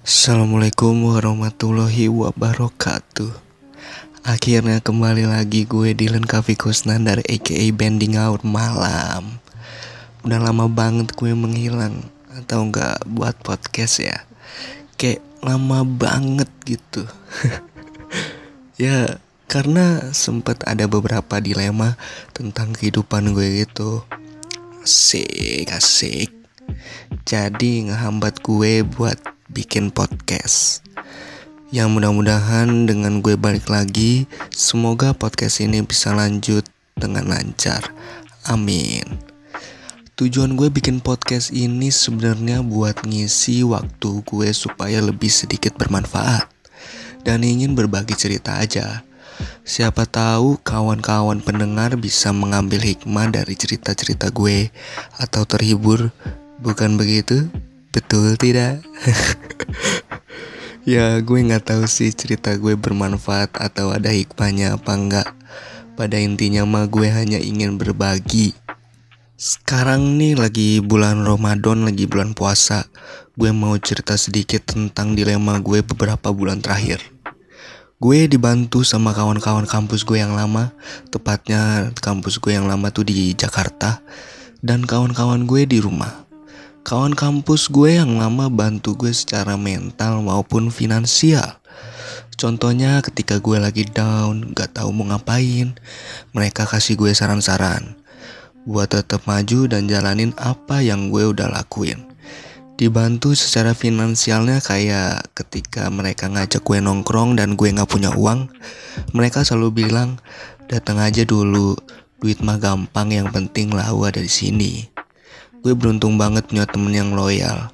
Assalamualaikum 0.00 1.04
warahmatullahi 1.04 2.08
wabarakatuh. 2.08 3.28
Akhirnya 4.24 4.80
kembali 4.80 5.28
lagi 5.28 5.68
gue 5.68 5.92
Dylan 5.92 6.24
Kavi 6.24 6.56
Kusnandar 6.56 7.20
aka 7.20 7.64
Bending 7.76 8.16
Out 8.16 8.40
Malam. 8.48 9.36
Udah 10.24 10.40
lama 10.40 10.64
banget 10.64 11.12
gue 11.12 11.36
menghilang 11.36 12.08
Atau 12.32 12.72
enggak 12.72 13.04
buat 13.04 13.36
podcast 13.44 14.00
ya. 14.00 14.24
Kayak 14.96 15.20
lama 15.44 15.84
banget 15.84 16.48
gitu. 16.64 17.04
Ya 18.80 19.20
karena 19.52 20.16
sempat 20.16 20.64
ada 20.64 20.88
beberapa 20.88 21.36
dilema 21.36 22.00
tentang 22.32 22.72
kehidupan 22.72 23.36
gue 23.36 23.68
gitu. 23.68 24.08
Asik 24.80 25.68
asik 25.68 26.41
Jadi 27.24 27.88
ngehambat 27.88 28.42
gue 28.42 28.86
buat 28.86 29.18
bikin 29.52 29.92
podcast. 29.92 30.82
Yang 31.72 31.88
mudah-mudahan 31.96 32.84
dengan 32.84 33.24
gue 33.24 33.36
balik 33.40 33.72
lagi, 33.72 34.28
semoga 34.52 35.16
podcast 35.16 35.64
ini 35.64 35.80
bisa 35.80 36.12
lanjut 36.12 36.68
dengan 36.96 37.24
lancar. 37.28 37.92
Amin. 38.44 39.32
Tujuan 40.20 40.54
gue 40.60 40.68
bikin 40.68 41.00
podcast 41.00 41.48
ini 41.50 41.88
sebenarnya 41.88 42.60
buat 42.60 43.08
ngisi 43.08 43.64
waktu 43.64 44.20
gue 44.28 44.48
supaya 44.52 45.00
lebih 45.00 45.32
sedikit 45.32 45.72
bermanfaat 45.80 46.44
dan 47.24 47.40
ingin 47.40 47.72
berbagi 47.72 48.12
cerita 48.14 48.60
aja. 48.60 49.00
Siapa 49.62 50.04
tahu 50.04 50.60
kawan-kawan 50.60 51.40
pendengar 51.40 51.96
bisa 51.96 52.30
mengambil 52.30 52.84
hikmah 52.84 53.32
dari 53.32 53.56
cerita-cerita 53.56 54.28
gue 54.28 54.68
atau 55.16 55.42
terhibur, 55.48 56.12
bukan 56.62 56.94
begitu? 56.94 57.50
Betul 57.90 58.38
tidak? 58.38 58.80
ya 60.88 61.18
gue 61.18 61.38
nggak 61.42 61.74
tahu 61.74 61.84
sih 61.90 62.14
cerita 62.14 62.54
gue 62.54 62.78
bermanfaat 62.78 63.58
atau 63.58 63.90
ada 63.90 64.08
hikmahnya 64.08 64.78
apa 64.78 64.92
enggak. 64.94 65.28
Pada 65.98 66.16
intinya 66.16 66.64
mah 66.64 66.88
gue 66.88 67.10
hanya 67.10 67.36
ingin 67.36 67.76
berbagi. 67.76 68.56
Sekarang 69.36 70.16
nih 70.22 70.38
lagi 70.38 70.78
bulan 70.78 71.26
Ramadan, 71.26 71.82
lagi 71.82 72.06
bulan 72.06 72.32
puasa. 72.32 72.86
Gue 73.34 73.50
mau 73.50 73.74
cerita 73.76 74.14
sedikit 74.14 74.62
tentang 74.62 75.18
dilema 75.18 75.58
gue 75.58 75.82
beberapa 75.82 76.30
bulan 76.30 76.62
terakhir. 76.62 77.02
Gue 78.02 78.26
dibantu 78.26 78.82
sama 78.82 79.14
kawan-kawan 79.14 79.62
kampus 79.62 80.02
gue 80.02 80.18
yang 80.18 80.34
lama, 80.34 80.74
tepatnya 81.10 81.90
kampus 82.02 82.42
gue 82.42 82.54
yang 82.54 82.66
lama 82.66 82.90
tuh 82.90 83.06
di 83.06 83.30
Jakarta, 83.30 84.02
dan 84.58 84.82
kawan-kawan 84.82 85.46
gue 85.46 85.66
di 85.70 85.78
rumah. 85.78 86.22
Kawan 86.82 87.14
kampus 87.14 87.70
gue 87.70 87.94
yang 87.94 88.18
lama 88.18 88.50
bantu 88.50 88.98
gue 88.98 89.14
secara 89.14 89.54
mental 89.54 90.18
maupun 90.26 90.66
finansial. 90.66 91.62
Contohnya 92.34 92.98
ketika 93.06 93.38
gue 93.38 93.54
lagi 93.54 93.86
down, 93.86 94.50
gak 94.50 94.74
tahu 94.74 94.90
mau 94.90 95.06
ngapain, 95.14 95.78
mereka 96.34 96.66
kasih 96.66 96.98
gue 96.98 97.14
saran-saran 97.14 98.02
buat 98.66 98.94
tetap 98.94 99.26
maju 99.26 99.66
dan 99.70 99.90
jalanin 99.90 100.34
apa 100.38 100.82
yang 100.82 101.10
gue 101.10 101.22
udah 101.22 101.50
lakuin. 101.50 102.02
Dibantu 102.74 103.38
secara 103.38 103.78
finansialnya 103.78 104.58
kayak 104.58 105.38
ketika 105.38 105.86
mereka 105.86 106.26
ngajak 106.26 106.66
gue 106.66 106.82
nongkrong 106.82 107.38
dan 107.38 107.54
gue 107.54 107.70
gak 107.70 107.90
punya 107.90 108.10
uang, 108.10 108.50
mereka 109.14 109.46
selalu 109.46 109.86
bilang 109.86 110.18
datang 110.66 110.98
aja 110.98 111.22
dulu, 111.22 111.78
duit 112.18 112.42
mah 112.42 112.58
gampang 112.58 113.14
yang 113.14 113.30
penting 113.30 113.70
lah 113.70 113.94
ada 113.94 114.18
di 114.18 114.30
sini. 114.30 114.90
Gue 115.62 115.78
beruntung 115.78 116.18
banget 116.18 116.50
punya 116.50 116.66
temen 116.66 116.90
yang 116.90 117.14
loyal. 117.14 117.70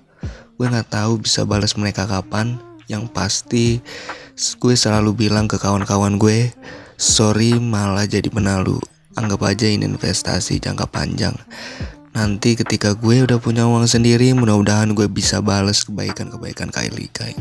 Gue 0.60 0.68
nggak 0.68 0.92
tahu 0.92 1.24
bisa 1.24 1.48
balas 1.48 1.72
mereka 1.72 2.04
kapan. 2.04 2.60
Yang 2.84 3.04
pasti 3.12 3.66
gue 4.36 4.74
selalu 4.76 5.16
bilang 5.28 5.48
ke 5.48 5.56
kawan-kawan 5.56 6.20
gue, 6.20 6.52
sorry 7.00 7.56
malah 7.56 8.04
jadi 8.04 8.28
penalu. 8.28 8.76
Anggap 9.16 9.40
aja 9.44 9.66
ini 9.68 9.88
investasi 9.88 10.60
jangka 10.60 10.84
panjang. 10.88 11.36
Nanti 12.12 12.56
ketika 12.56 12.92
gue 12.92 13.24
udah 13.24 13.40
punya 13.40 13.64
uang 13.64 13.88
sendiri, 13.88 14.32
mudah-mudahan 14.36 14.92
gue 14.92 15.08
bisa 15.08 15.40
balas 15.40 15.84
kebaikan-kebaikan 15.84 16.68
kalian. 16.72 17.32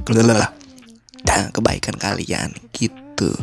Kebaikan 1.28 1.96
kalian 2.00 2.56
gitu. 2.72 3.36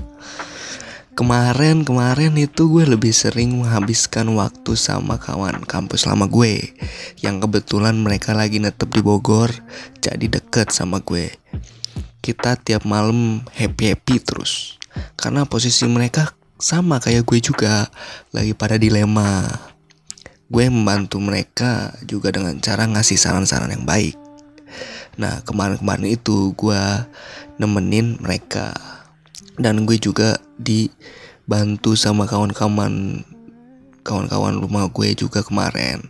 Kemarin 1.15 1.87
kemarin 1.87 2.35
itu 2.35 2.67
gue 2.67 2.83
lebih 2.91 3.15
sering 3.15 3.63
menghabiskan 3.63 4.27
waktu 4.35 4.75
sama 4.75 5.15
kawan 5.15 5.63
kampus 5.63 6.11
lama 6.11 6.27
gue 6.27 6.75
yang 7.23 7.39
kebetulan 7.39 7.95
mereka 7.95 8.35
lagi 8.35 8.59
netep 8.59 8.91
di 8.91 8.99
Bogor 8.99 9.55
jadi 10.03 10.27
deket 10.27 10.75
sama 10.75 10.99
gue. 11.07 11.31
Kita 12.19 12.59
tiap 12.59 12.83
malam 12.83 13.47
happy 13.55 13.95
happy 13.95 14.19
terus 14.27 14.83
karena 15.15 15.47
posisi 15.47 15.87
mereka 15.87 16.35
sama 16.59 16.99
kayak 16.99 17.23
gue 17.31 17.39
juga 17.39 17.87
lagi 18.35 18.51
pada 18.59 18.75
dilema. 18.75 19.47
Gue 20.51 20.67
membantu 20.67 21.23
mereka 21.23 21.95
juga 22.03 22.35
dengan 22.35 22.59
cara 22.59 22.91
ngasih 22.91 23.23
saran-saran 23.23 23.71
yang 23.71 23.87
baik. 23.87 24.19
Nah 25.23 25.47
kemarin-kemarin 25.47 26.11
itu 26.11 26.51
gue 26.59 26.83
nemenin 27.63 28.19
mereka 28.19 28.75
dan 29.63 29.87
gue 29.87 29.95
juga 29.95 30.43
dibantu 30.59 31.99
sama 31.99 32.29
kawan-kawan 32.31 33.25
kawan-kawan 34.05 34.61
rumah 34.61 34.87
gue 34.93 35.17
juga 35.17 35.41
kemarin. 35.41 36.05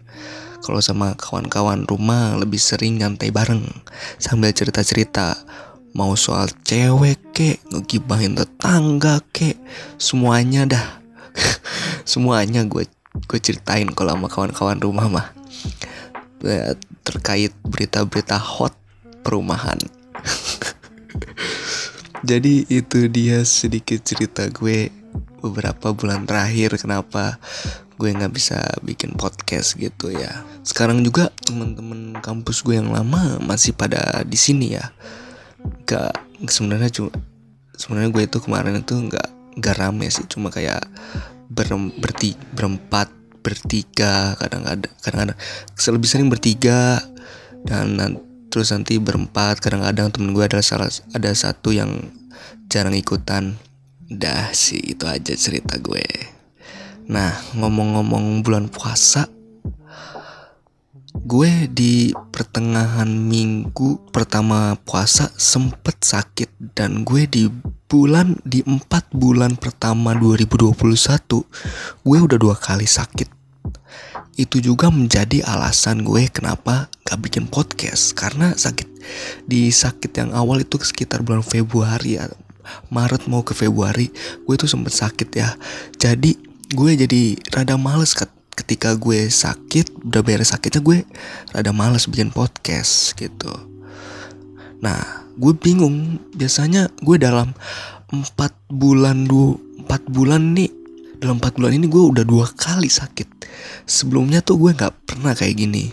Kalau 0.65 0.81
sama 0.81 1.15
kawan-kawan 1.15 1.87
rumah 1.87 2.35
lebih 2.41 2.59
sering 2.59 2.99
nyantai 2.99 3.31
bareng 3.31 3.63
sambil 4.17 4.51
cerita-cerita. 4.51 5.39
Mau 5.95 6.19
soal 6.19 6.51
cewek 6.67 7.21
kek 7.31 7.63
ngegibahin 7.71 8.35
tetangga 8.35 9.23
kek 9.31 9.55
semuanya 9.95 10.67
dah. 10.67 10.89
Semuanya 12.11 12.67
gue 12.67 12.91
gue 13.15 13.39
ceritain 13.39 13.87
kalau 13.95 14.19
sama 14.19 14.27
kawan-kawan 14.27 14.83
rumah 14.83 15.07
mah. 15.07 15.29
Terkait 17.07 17.55
berita-berita 17.63 18.43
hot 18.43 18.75
perumahan 19.23 19.79
Jadi 22.25 22.65
itu 22.73 23.13
dia 23.13 23.45
sedikit 23.45 24.01
cerita 24.01 24.49
gue 24.49 24.89
beberapa 25.45 25.93
bulan 25.93 26.25
terakhir 26.25 26.81
kenapa 26.81 27.37
gue 28.01 28.09
nggak 28.09 28.33
bisa 28.33 28.65
bikin 28.81 29.13
podcast 29.13 29.77
gitu 29.77 30.09
ya. 30.09 30.43
Sekarang 30.65 31.05
juga 31.05 31.29
teman-teman 31.45 32.17
kampus 32.25 32.65
gue 32.65 32.81
yang 32.81 32.89
lama 32.89 33.37
masih 33.45 33.77
pada 33.77 34.25
di 34.25 34.41
sini 34.41 34.81
ya. 34.81 34.89
Gak 35.85 36.17
sebenarnya 36.49 36.89
cuma 36.89 37.13
sebenarnya 37.77 38.11
gue 38.11 38.23
itu 38.25 38.39
kemarin 38.41 38.81
itu 38.81 38.97
nggak 38.97 39.29
nggak 39.61 39.77
rame 39.79 40.09
sih 40.11 40.27
cuma 40.27 40.51
kayak 40.51 40.83
ber, 41.53 41.69
berti, 42.01 42.35
berempat 42.57 43.13
bertiga 43.45 44.33
kadang-kadang 44.41 44.93
kadang-kadang 45.05 45.39
lebih 45.93 46.09
sering 46.09 46.29
bertiga 46.33 47.05
dan 47.69 48.01
terus 48.55 48.71
nanti 48.71 49.03
berempat. 49.03 49.59
Kadang-kadang 49.59 50.15
temen 50.15 50.31
gue 50.31 50.47
ada 50.47 50.63
salah 50.63 50.87
ada 51.11 51.35
satu 51.35 51.75
yang 51.75 52.15
jarang 52.71 52.95
ikutan. 52.95 53.59
Dah 54.07 54.55
sih 54.55 54.95
itu 54.95 55.11
aja 55.11 55.35
cerita 55.35 55.75
gue. 55.83 56.07
Nah 57.11 57.35
ngomong-ngomong 57.59 58.47
bulan 58.47 58.71
puasa 58.71 59.27
gue 61.25 61.71
di 61.73 62.11
pertengahan 62.13 63.09
minggu 63.09 64.13
pertama 64.13 64.77
puasa 64.83 65.33
sempet 65.39 66.03
sakit 66.03 66.75
dan 66.75 67.07
gue 67.07 67.25
di 67.25 67.47
bulan 67.89 68.37
di 68.45 68.61
empat 68.67 69.15
bulan 69.15 69.55
pertama 69.57 70.13
2021 70.13 70.75
gue 72.03 72.19
udah 72.19 72.39
dua 72.39 72.59
kali 72.59 72.85
sakit 72.85 73.34
itu 74.35 74.59
juga 74.59 74.91
menjadi 74.91 75.47
alasan 75.47 76.03
gue 76.03 76.27
kenapa 76.31 76.91
gak 77.07 77.21
bikin 77.23 77.47
podcast. 77.47 78.15
Karena 78.17 78.55
sakit 78.55 78.89
di 79.47 79.71
sakit 79.71 80.11
yang 80.17 80.31
awal 80.35 80.65
itu 80.65 80.81
sekitar 80.81 81.23
bulan 81.23 81.45
Februari 81.45 82.17
ya 82.17 82.27
Maret 82.89 83.29
mau 83.29 83.45
ke 83.45 83.53
Februari 83.53 84.09
gue 84.45 84.55
tuh 84.57 84.69
sempet 84.69 84.93
sakit 84.93 85.29
ya. 85.37 85.55
Jadi 85.97 86.37
gue 86.73 86.91
jadi 86.97 87.37
rada 87.53 87.77
males 87.77 88.17
ketika 88.55 88.97
gue 88.97 89.29
sakit 89.29 90.07
udah 90.09 90.23
beres 90.25 90.55
sakitnya 90.55 90.81
gue 90.81 90.99
rada 91.53 91.73
males 91.75 92.09
bikin 92.09 92.33
podcast 92.33 93.13
gitu. 93.19 93.53
Nah 94.81 95.29
gue 95.37 95.53
bingung 95.55 96.19
biasanya 96.33 96.89
gue 97.03 97.21
dalam 97.21 97.53
empat 98.09 98.55
bulan 98.71 99.27
dua 99.27 99.59
empat 99.85 100.07
bulan 100.09 100.55
nih 100.57 100.84
dalam 101.25 101.41
4 101.41 101.57
bulan 101.57 101.73
ini 101.73 101.89
gue 101.89 102.05
udah 102.05 102.21
dua 102.21 102.45
kali 102.53 102.93
sakit. 102.93 103.49
Sebelumnya 103.89 104.45
tuh 104.45 104.61
gue 104.61 104.77
gak 104.77 105.09
pernah 105.09 105.33
kayak 105.33 105.57
gini. 105.57 105.89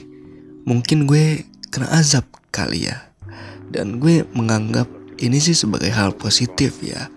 Mungkin 0.67 1.07
gue 1.07 1.47
kena 1.71 1.87
azab 1.95 2.27
kali 2.51 2.91
ya. 2.91 2.99
Dan 3.71 4.03
gue 4.03 4.27
menganggap 4.35 4.91
ini 5.23 5.39
sih 5.39 5.55
sebagai 5.55 5.87
hal 5.87 6.11
positif 6.19 6.83
ya. 6.83 7.07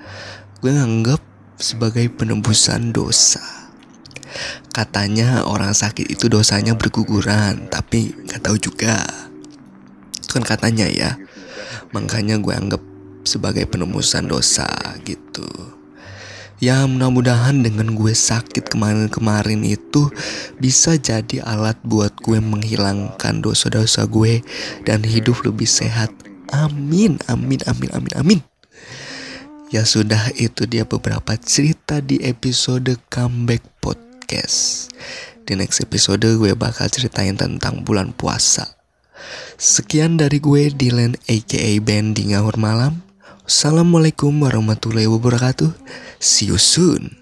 Gue 0.63 0.71
nganggap 0.71 1.19
sebagai 1.59 2.07
penembusan 2.15 2.95
dosa. 2.95 3.43
Katanya 4.71 5.43
orang 5.43 5.75
sakit 5.75 6.11
itu 6.11 6.27
dosanya 6.27 6.75
berguguran 6.75 7.67
Tapi 7.67 8.15
gak 8.31 8.47
tahu 8.47 8.63
juga. 8.63 9.03
Kan 10.31 10.47
katanya 10.47 10.87
ya. 10.87 11.19
Makanya 11.91 12.39
gue 12.39 12.55
anggap 12.55 12.83
sebagai 13.27 13.67
penemusan 13.67 14.31
dosa 14.31 14.71
gitu. 15.03 15.74
Ya 16.63 16.87
mudah-mudahan 16.87 17.67
dengan 17.67 17.99
gue 17.99 18.15
sakit 18.15 18.71
kemarin-kemarin 18.71 19.67
itu 19.67 20.11
bisa 20.63 20.95
jadi 20.95 21.43
alat 21.43 21.75
buat 21.83 22.15
gue 22.23 22.39
menghilangkan 22.39 23.43
dosa-dosa 23.43 24.07
gue 24.07 24.41
dan 24.87 25.03
hidup 25.03 25.43
lebih 25.43 25.67
sehat. 25.67 26.15
Amin, 26.55 27.19
amin, 27.27 27.59
amin, 27.67 27.91
amin, 27.91 28.15
amin. 28.15 28.41
Ya 29.75 29.83
sudah 29.83 30.31
itu 30.39 30.71
dia 30.71 30.87
beberapa 30.87 31.35
cerita 31.35 31.99
di 31.99 32.23
episode 32.23 32.95
comeback 33.11 33.67
podcast. 33.83 34.87
Di 35.43 35.59
next 35.59 35.83
episode 35.83 36.23
gue 36.23 36.55
bakal 36.55 36.87
ceritain 36.87 37.35
tentang 37.35 37.83
bulan 37.83 38.15
puasa. 38.15 38.79
Sekian 39.59 40.15
dari 40.15 40.39
gue 40.39 40.71
Dylan 40.71 41.19
aka 41.27 41.71
Ben 41.83 42.15
di 42.15 42.31
Ngahur 42.31 42.55
Malam. 42.55 43.03
Assalamualaikum 43.45 44.33
warahmatullahi 44.41 45.05
wabarakatuh. 45.05 45.69
See 46.17 46.49
you 46.49 46.57
soon. 46.57 47.13